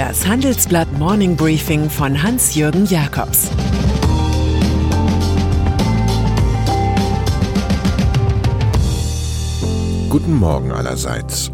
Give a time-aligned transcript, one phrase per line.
[0.00, 3.50] Das Handelsblatt Morning Briefing von Hans-Jürgen Jakobs
[10.08, 11.52] Guten Morgen allerseits.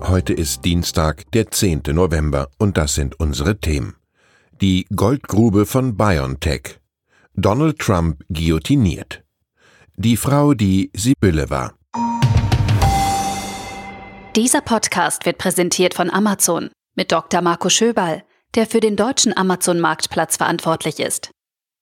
[0.00, 1.82] Heute ist Dienstag, der 10.
[1.88, 3.96] November, und das sind unsere Themen.
[4.60, 6.78] Die Goldgrube von BioNTech.
[7.34, 9.24] Donald Trump guillotiniert.
[9.96, 11.74] Die Frau, die Sibylle war.
[14.36, 17.40] Dieser Podcast wird präsentiert von Amazon mit Dr.
[17.40, 18.22] Marco Schöberl,
[18.54, 21.30] der für den deutschen Amazon-Marktplatz verantwortlich ist.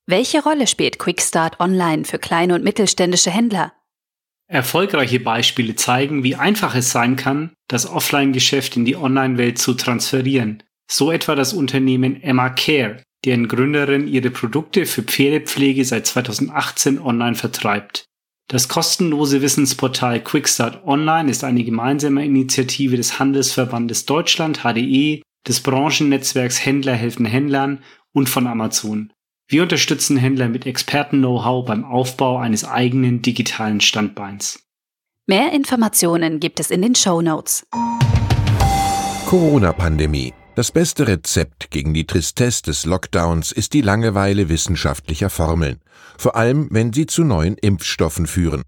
[0.07, 3.73] Welche Rolle spielt Quickstart Online für kleine und mittelständische Händler?
[4.49, 10.65] Erfolgreiche Beispiele zeigen, wie einfach es sein kann, das Offline-Geschäft in die Online-Welt zu transferieren.
[10.91, 17.37] So etwa das Unternehmen Emma Care, deren Gründerin ihre Produkte für Pferdepflege seit 2018 online
[17.37, 18.07] vertreibt.
[18.51, 26.67] Das kostenlose Wissensportal Quickstart Online ist eine gemeinsame Initiative des Handelsverbandes Deutschland HDE, des Branchennetzwerks
[26.67, 27.79] Händler helfen Händlern
[28.13, 29.13] und von Amazon.
[29.47, 34.61] Wir unterstützen Händler mit Experten-Know-how beim Aufbau eines eigenen digitalen Standbeins.
[35.29, 37.65] Mehr Informationen gibt es in den Show Notes.
[39.27, 40.33] Corona-Pandemie.
[40.57, 45.81] Das beste Rezept gegen die Tristesse des Lockdowns ist die Langeweile wissenschaftlicher Formeln,
[46.19, 48.63] vor allem wenn sie zu neuen Impfstoffen führen.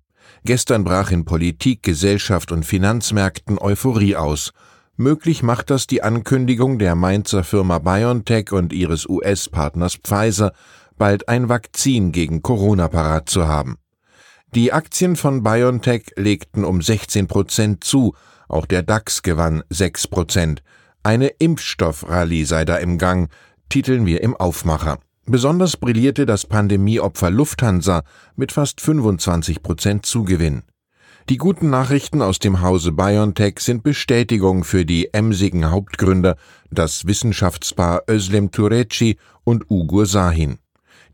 [0.45, 4.53] Gestern brach in Politik, Gesellschaft und Finanzmärkten Euphorie aus.
[4.97, 10.53] Möglich macht das die Ankündigung der Mainzer Firma BioNTech und ihres US-Partners Pfizer,
[10.97, 13.77] bald ein Vakzin gegen Corona parat zu haben.
[14.55, 18.15] Die Aktien von BioNTech legten um 16 Prozent zu,
[18.49, 20.63] auch der DAX gewann 6 Prozent.
[21.05, 23.29] Eine Impfstoffrallye sei da im Gang,
[23.69, 24.99] titeln wir im Aufmacher.
[25.27, 28.05] Besonders brillierte das Pandemieopfer Lufthansa
[28.37, 30.63] mit fast 25 Prozent Zugewinn.
[31.29, 36.37] Die guten Nachrichten aus dem Hause BioNTech sind Bestätigung für die emsigen Hauptgründer,
[36.71, 40.59] das Wissenschaftspaar Özlem Tureci und Ugur Sahin.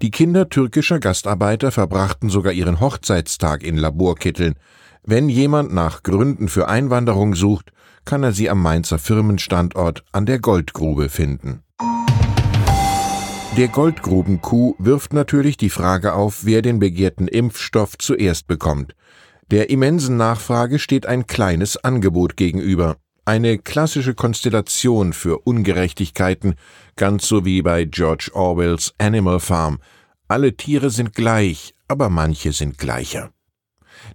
[0.00, 4.54] Die Kinder türkischer Gastarbeiter verbrachten sogar ihren Hochzeitstag in Laborkitteln.
[5.02, 7.72] Wenn jemand nach Gründen für Einwanderung sucht,
[8.04, 11.62] kann er sie am Mainzer Firmenstandort an der Goldgrube finden.
[13.56, 18.94] Der Goldgruben-Coup wirft natürlich die Frage auf, wer den begehrten Impfstoff zuerst bekommt.
[19.50, 22.98] Der immensen Nachfrage steht ein kleines Angebot gegenüber.
[23.28, 26.54] Eine klassische Konstellation für Ungerechtigkeiten,
[26.96, 29.80] ganz so wie bei George Orwells Animal Farm.
[30.28, 33.28] Alle Tiere sind gleich, aber manche sind gleicher.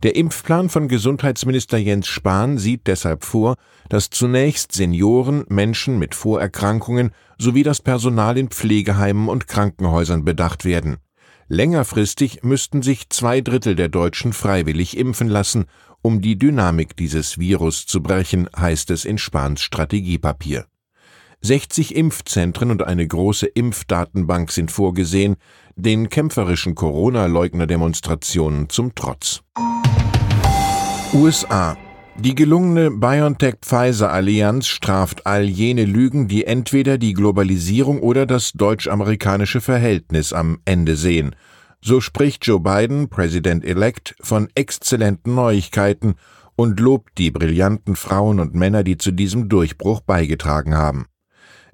[0.02, 3.54] Der Impfplan von Gesundheitsminister Jens Spahn sieht deshalb vor,
[3.88, 10.98] dass zunächst Senioren, Menschen mit Vorerkrankungen sowie das Personal in Pflegeheimen und Krankenhäusern bedacht werden.
[11.48, 15.66] Längerfristig müssten sich zwei Drittel der Deutschen freiwillig impfen lassen,
[16.04, 20.66] um die Dynamik dieses Virus zu brechen, heißt es in Spahns Strategiepapier.
[21.42, 25.38] 60 Impfzentren und eine große Impfdatenbank sind vorgesehen,
[25.76, 29.42] den kämpferischen Corona-Leugner-Demonstrationen zum Trotz.
[31.14, 31.76] USA
[32.16, 40.32] die gelungene BioNTech-Pfizer-Allianz straft all jene Lügen, die entweder die Globalisierung oder das deutsch-amerikanische Verhältnis
[40.32, 41.36] am Ende sehen.
[41.86, 46.16] So spricht Joe Biden, President-elect, von exzellenten Neuigkeiten
[46.56, 51.08] und lobt die brillanten Frauen und Männer, die zu diesem Durchbruch beigetragen haben.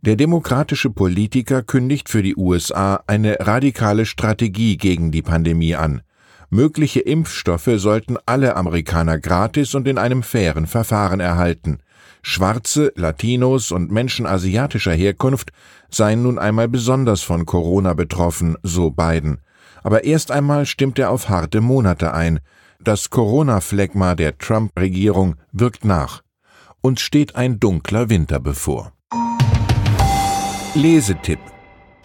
[0.02, 6.02] Der demokratische Politiker kündigt für die USA eine radikale Strategie gegen die Pandemie an.
[6.50, 11.84] Mögliche Impfstoffe sollten alle Amerikaner gratis und in einem fairen Verfahren erhalten.
[12.24, 15.52] Schwarze, Latinos und Menschen asiatischer Herkunft
[15.92, 19.42] seien nun einmal besonders von Corona betroffen, so Biden.
[19.84, 22.40] Aber erst einmal stimmt er auf harte Monate ein.
[22.82, 26.22] Das Corona-Phlegma der Trump-Regierung wirkt nach.
[26.82, 28.94] Uns steht ein dunkler Winter bevor.
[30.76, 31.40] Lesetipp.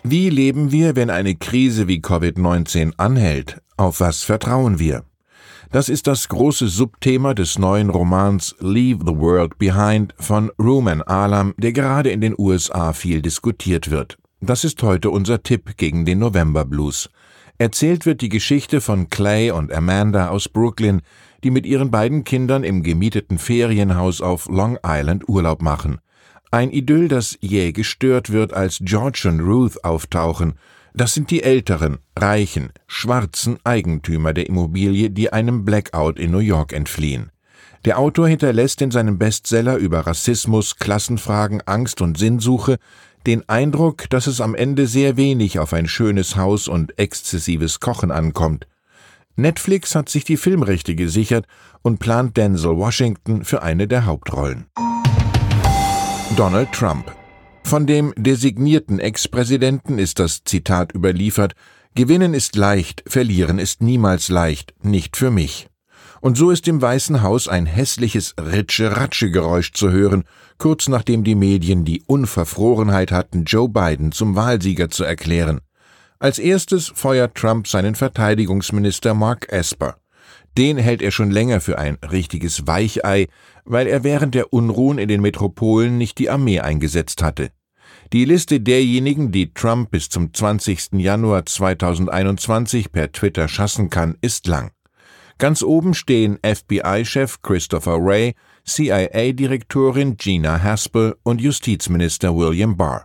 [0.02, 3.62] Wie leben wir, wenn eine Krise wie Covid-19 anhält?
[3.76, 5.04] Auf was vertrauen wir?
[5.70, 11.52] Das ist das große Subthema des neuen Romans Leave the World Behind von Ruman Alam,
[11.56, 14.16] der gerade in den USA viel diskutiert wird.
[14.40, 17.08] Das ist heute unser Tipp gegen den November Blues.
[17.56, 21.02] Erzählt wird die Geschichte von Clay und Amanda aus Brooklyn,
[21.44, 25.98] die mit ihren beiden Kindern im gemieteten Ferienhaus auf Long Island Urlaub machen.
[26.50, 30.54] Ein Idyll, das jäh gestört wird, als George und Ruth auftauchen.
[30.94, 36.72] Das sind die älteren, reichen, schwarzen Eigentümer der Immobilie, die einem Blackout in New York
[36.72, 37.30] entfliehen.
[37.84, 42.78] Der Autor hinterlässt in seinem Bestseller über Rassismus, Klassenfragen, Angst und Sinnsuche
[43.26, 48.10] den Eindruck, dass es am Ende sehr wenig auf ein schönes Haus und exzessives Kochen
[48.10, 48.66] ankommt.
[49.36, 51.46] Netflix hat sich die Filmrechte gesichert
[51.82, 54.66] und plant Denzel Washington für eine der Hauptrollen.
[56.36, 57.12] Donald Trump.
[57.64, 61.54] Von dem designierten Ex-Präsidenten ist das Zitat überliefert
[61.96, 65.68] Gewinnen ist leicht, verlieren ist niemals leicht, nicht für mich.
[66.24, 70.24] Und so ist im Weißen Haus ein hässliches Ritsche-Ratsche-Geräusch zu hören,
[70.56, 75.60] kurz nachdem die Medien die Unverfrorenheit hatten, Joe Biden zum Wahlsieger zu erklären.
[76.18, 79.96] Als erstes feuert Trump seinen Verteidigungsminister Mark Esper.
[80.56, 83.26] Den hält er schon länger für ein richtiges Weichei,
[83.66, 87.50] weil er während der Unruhen in den Metropolen nicht die Armee eingesetzt hatte.
[88.14, 90.92] Die Liste derjenigen, die Trump bis zum 20.
[90.94, 94.70] Januar 2021 per Twitter schassen kann, ist lang.
[95.38, 98.34] Ganz oben stehen FBI-Chef Christopher Wray,
[98.64, 103.04] CIA-Direktorin Gina Haspel und Justizminister William Barr.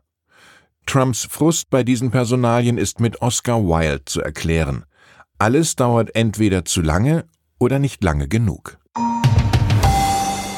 [0.85, 4.85] Trumps Frust bei diesen Personalien ist mit Oscar Wilde zu erklären.
[5.37, 7.25] Alles dauert entweder zu lange
[7.59, 8.77] oder nicht lange genug.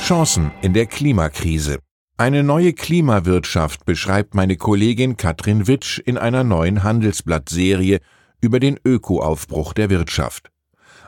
[0.01, 1.79] Chancen in der Klimakrise.
[2.18, 8.00] Eine neue Klimawirtschaft beschreibt meine Kollegin Katrin Witsch in einer neuen Handelsblattserie
[8.41, 10.51] über den Ökoaufbruch der Wirtschaft.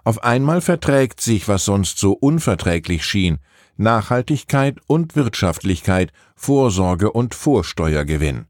[0.03, 3.37] Auf einmal verträgt sich, was sonst so unverträglich schien,
[3.77, 8.45] Nachhaltigkeit und Wirtschaftlichkeit, Vorsorge und Vorsteuergewinn.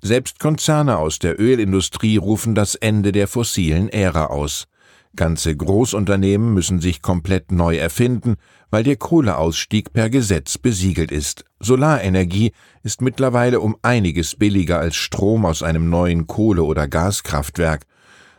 [0.00, 4.66] Selbst Konzerne aus der Ölindustrie rufen das Ende der fossilen Ära aus.
[5.14, 8.36] Ganze Großunternehmen müssen sich komplett neu erfinden,
[8.70, 11.44] weil der Kohleausstieg per Gesetz besiegelt ist.
[11.60, 12.52] Solarenergie
[12.82, 17.84] ist mittlerweile um einiges billiger als Strom aus einem neuen Kohle- oder Gaskraftwerk.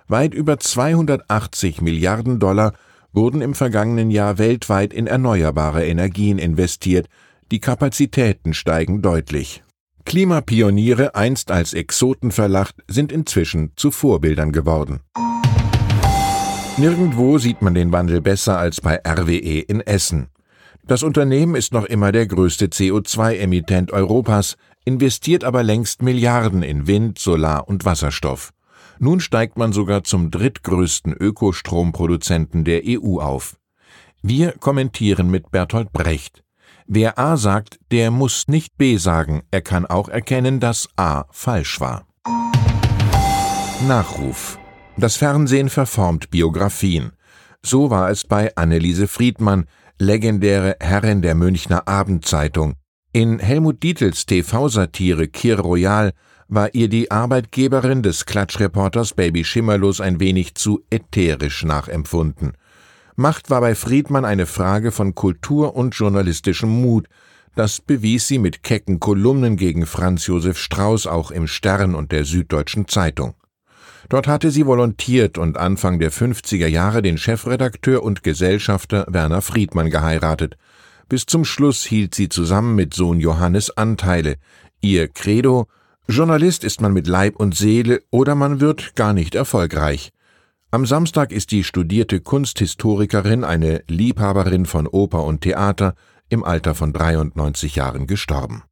[0.08, 2.74] Weit über 280 Milliarden Dollar
[3.14, 7.08] wurden im vergangenen Jahr weltweit in erneuerbare Energien investiert.
[7.52, 9.64] Die Kapazitäten steigen deutlich.
[10.06, 15.00] Klimapioniere, einst als Exoten verlacht, sind inzwischen zu Vorbildern geworden.
[16.78, 20.28] Nirgendwo sieht man den Wandel besser als bei RWE in Essen.
[20.86, 27.20] Das Unternehmen ist noch immer der größte CO2-Emittent Europas, investiert aber längst Milliarden in Wind,
[27.20, 28.52] Solar und Wasserstoff.
[29.04, 33.58] Nun steigt man sogar zum drittgrößten Ökostromproduzenten der EU auf.
[34.22, 36.42] Wir kommentieren mit Bertolt Brecht.
[36.88, 41.82] Wer A sagt, der muss nicht B sagen, er kann auch erkennen, dass A falsch
[41.82, 42.08] war.
[43.90, 44.58] Nachruf
[44.96, 47.12] das Fernsehen verformt Biografien.
[47.62, 49.66] So war es bei Anneliese Friedmann,
[50.00, 52.76] legendäre Herrin der Münchner Abendzeitung.
[53.12, 56.14] In Helmut Dietels TV-Satire Kir Royal
[56.48, 62.54] war ihr die Arbeitgeberin des Klatschreporters Baby Schimmerlos ein wenig zu ätherisch nachempfunden.
[63.16, 67.08] Macht war bei Friedmann eine Frage von Kultur und journalistischem Mut.
[67.56, 72.26] Das bewies sie mit kecken Kolumnen gegen Franz Josef Strauß auch im Stern und der
[72.26, 73.36] Süddeutschen Zeitung.
[74.10, 79.90] Dort hatte sie volontiert und Anfang der 50er Jahre den Chefredakteur und Gesellschafter Werner Friedmann
[79.90, 80.58] geheiratet.
[81.08, 84.38] Bis zum Schluss hielt sie zusammen mit Sohn Johannes Anteile.
[84.82, 85.68] Ihr Credo
[86.08, 90.12] Journalist ist man mit Leib und Seele oder man wird gar nicht erfolgreich.
[90.70, 95.96] Am Samstag ist die studierte Kunsthistorikerin, eine Liebhaberin von Oper und Theater,
[96.28, 98.64] im Alter von 93 Jahren gestorben.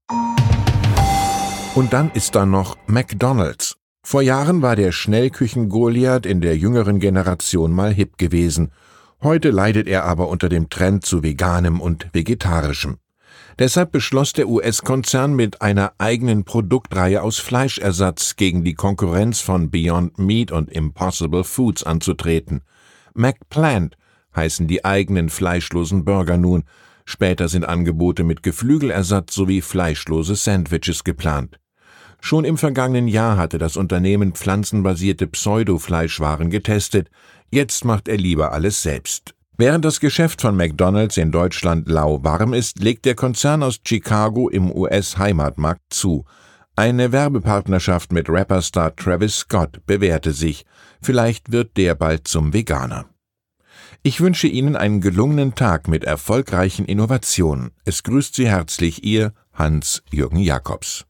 [1.74, 3.78] Und dann ist da noch McDonald's.
[4.04, 8.72] Vor Jahren war der Schnellküchen-Goliath in der jüngeren Generation mal hip gewesen.
[9.24, 12.98] Heute leidet er aber unter dem Trend zu veganem und vegetarischem.
[13.62, 20.18] Deshalb beschloss der US-Konzern mit einer eigenen Produktreihe aus Fleischersatz gegen die Konkurrenz von Beyond
[20.18, 22.64] Meat und Impossible Foods anzutreten.
[23.14, 23.98] McPlant
[24.36, 26.64] heißen die eigenen fleischlosen Burger nun.
[27.06, 31.60] Später sind Angebote mit Geflügelersatz sowie fleischlose Sandwiches geplant.
[32.20, 37.12] Schon im vergangenen Jahr hatte das Unternehmen pflanzenbasierte Pseudo-Fleischwaren getestet,
[37.52, 39.36] jetzt macht er lieber alles selbst.
[39.62, 44.72] Während das Geschäft von McDonald's in Deutschland lauwarm ist, legt der Konzern aus Chicago im
[44.72, 46.26] US-Heimatmarkt zu.
[46.76, 50.66] Eine Werbepartnerschaft mit Rapperstar Travis Scott bewährte sich.
[51.00, 53.06] Vielleicht wird der bald zum Veganer.
[54.02, 57.70] Ich wünsche Ihnen einen gelungenen Tag mit erfolgreichen Innovationen.
[57.86, 61.06] Es grüßt Sie herzlich Ihr Hans-Jürgen Jakobs.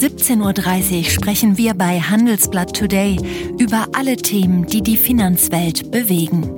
[0.00, 3.18] Ab 17.30 Uhr sprechen wir bei Handelsblatt Today
[3.58, 6.48] über alle Themen, die die Finanzwelt bewegen.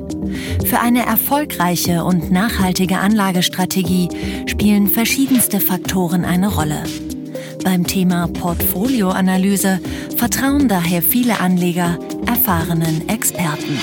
[0.64, 4.10] Für eine erfolgreiche und nachhaltige Anlagestrategie
[4.46, 6.84] spielen verschiedenste Faktoren eine Rolle.
[7.64, 9.80] Beim Thema Portfolioanalyse
[10.16, 13.76] vertrauen daher viele Anleger erfahrenen Experten.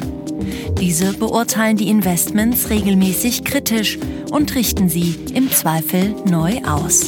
[0.80, 4.00] Diese beurteilen die Investments regelmäßig kritisch
[4.32, 7.08] und richten sie im Zweifel neu aus.